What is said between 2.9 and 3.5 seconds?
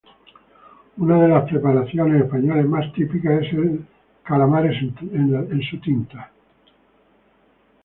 típicas